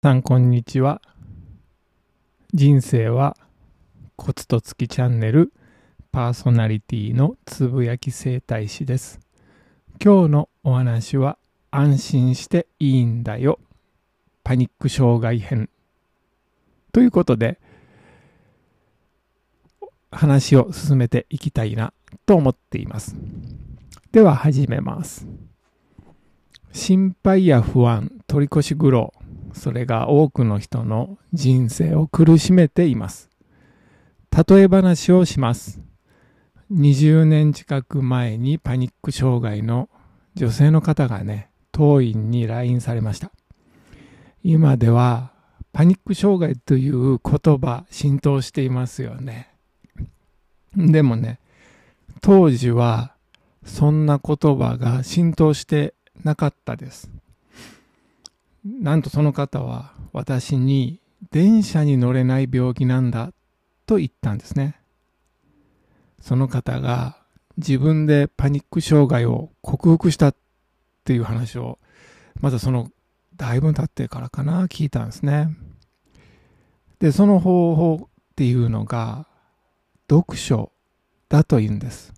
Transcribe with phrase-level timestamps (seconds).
[0.00, 1.02] さんこんにちは。
[2.54, 3.36] 人生は
[4.14, 5.52] コツと月チャンネル
[6.12, 9.18] パーソナリティのつぶやき整体師です。
[10.00, 11.36] 今日のお話は
[11.72, 13.58] 安心していいんだよ。
[14.44, 15.68] パニック障害編。
[16.92, 17.58] ということで
[20.12, 21.92] 話を進めていきたいな
[22.24, 23.16] と思っています。
[24.12, 25.26] では始めます。
[26.72, 29.12] 心配や不安取り越し苦労。
[29.58, 33.28] それが多くの人の人生を苦しめています。
[34.48, 35.80] 例え話をします。
[36.72, 39.88] 20年近く前にパニック障害の
[40.34, 43.30] 女性の方がね、当院に来院されました。
[44.42, 45.32] 今では
[45.72, 49.48] パニック障害という言葉浸透していますよね。
[50.76, 51.40] でもね、
[52.20, 53.14] 当時は
[53.64, 57.10] そんな言葉が浸透してなかったです。
[58.64, 63.32] なんとその方は私に電車に乗れない病気なんだ
[63.86, 64.80] と言ったんですね。
[66.20, 67.18] その方が
[67.56, 70.34] 自分でパニック障害を克服したっ
[71.04, 71.78] ていう話を
[72.40, 72.90] まだその
[73.36, 75.56] だいぶ経ってからかな聞いたんですね。
[76.98, 79.26] で、その方法っていうのが
[80.10, 80.72] 読書
[81.28, 82.12] だと言うんです。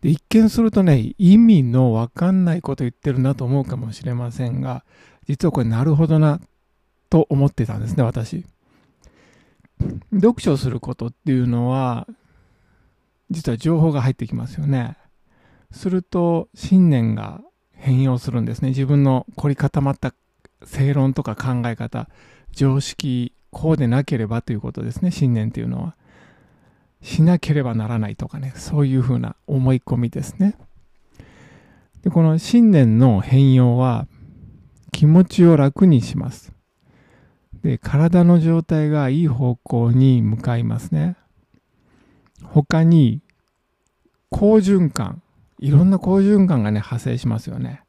[0.00, 4.84] で一見するとね、意味のわかんないこと言ってるなと思うかもしれませんが、
[5.26, 6.40] 実はこれなるほどな
[7.10, 8.44] と思ってたんですね、私。
[10.12, 12.06] 読書することっていうのは、
[13.30, 14.96] 実は情報が入ってきますよね。
[15.70, 18.70] すると、信念が変容するんですね。
[18.70, 20.14] 自分の凝り固まった
[20.64, 22.08] 正論とか考え方、
[22.52, 25.96] 常識、こうでなければということですね、信念っていうのは。
[27.02, 30.56] しなければならないとかね、そういうふうな思い込みですね。
[32.02, 34.06] でこの信念の変容は
[34.92, 36.52] 気持ちを楽にします。
[37.62, 41.16] で、体の状態がいい方向に向かいますね。
[42.42, 43.20] 他に、
[44.30, 45.22] 好循環。
[45.58, 47.82] いろんな好循環がね、派生しますよね。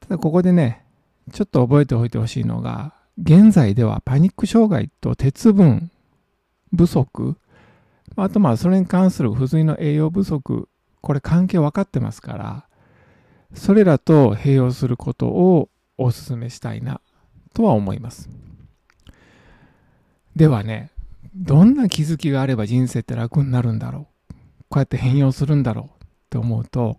[0.00, 0.84] ただここでね、
[1.32, 5.90] ちょっと覚えておいてほしいのが、現在ではパニック障害と鉄分
[6.74, 7.36] 不足、
[8.16, 10.68] あとまあそれに関する不随の栄養不足、
[11.00, 12.64] これ関係分かってますから、
[13.54, 17.00] それらと併用することをお勧めしたいな
[17.54, 18.28] とは思います。
[20.36, 20.90] ではね、
[21.34, 24.34] どんな気づきがあれば人生って楽になるんだろう
[24.68, 26.98] こうやって変容するんだろうって思うと、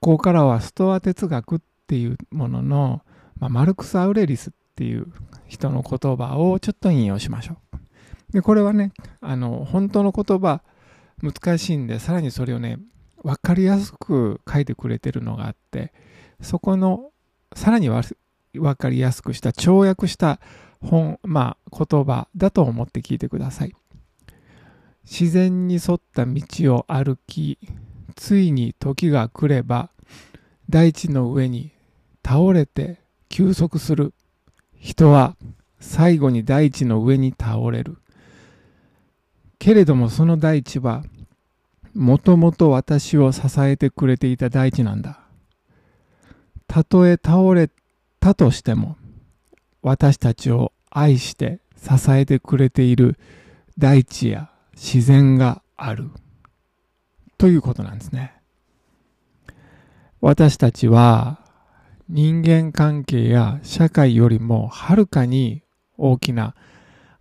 [0.00, 3.02] ここからはストア哲学っていうものの、
[3.38, 5.06] まあ、マルクス・アウレリスっていう
[5.46, 7.56] 人の言葉をちょっと引用しましょう。
[8.36, 8.92] で、これはね、
[9.22, 10.60] あの、本当の言葉、
[11.22, 12.78] 難しいんで、さらにそれをね、
[13.22, 15.94] わかりやすく書いてくれてるのがあって、
[16.42, 17.12] そこの、
[17.54, 18.04] さらにわ
[18.76, 20.38] かりやすくした、跳躍した
[20.82, 23.74] 本、まあ、言葉だと思って聞いてください。
[25.10, 26.42] 自然に沿った道
[26.76, 27.58] を歩き、
[28.16, 29.88] ついに時が来れば、
[30.68, 31.72] 大地の上に
[32.22, 34.12] 倒れて休息する。
[34.78, 35.36] 人は
[35.80, 37.96] 最後に大地の上に倒れる。
[39.66, 41.02] けれどもその大地は
[41.92, 45.18] もともと私を支えてくれていた大地なんだ。
[46.68, 47.68] たとえ倒れ
[48.20, 48.96] たとしても
[49.82, 53.18] 私たちを愛して支えてくれている
[53.76, 56.10] 大地や自然がある
[57.36, 58.34] ということなんですね。
[60.20, 61.40] 私たちは
[62.08, 65.64] 人間関係や社会よりもはるかに
[65.98, 66.54] 大きな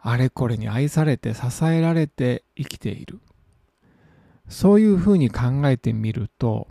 [0.07, 3.21] あれこれに愛されて支えられて生きている。
[4.47, 6.67] そういうふうに考えてみると、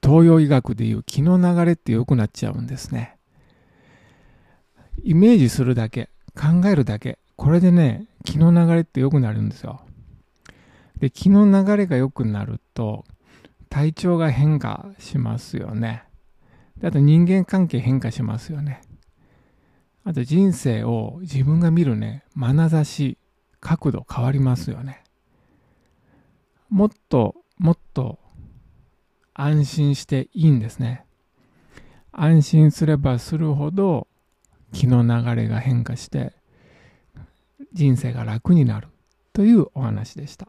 [0.00, 3.18] 東洋医学でいう気の流れって良くなっちゃうんですね。
[5.02, 9.80] イメージするだけ、考えるだけ、これでね、気の流れって良くなるんですよ。
[11.00, 13.04] で、気の流れが良くなると、
[13.68, 16.04] 体調が変化しますよね。
[16.80, 18.80] であと人間関係変化しますよね。
[20.08, 23.18] あと人生を自分が見るね、眼差し、
[23.60, 25.04] 角度変わりますよね。
[26.70, 28.18] もっともっと
[29.34, 31.04] 安心していいんですね。
[32.10, 34.08] 安心すればするほど
[34.72, 36.32] 気の流れが変化して
[37.74, 38.88] 人生が楽になる
[39.34, 40.48] というお話でした。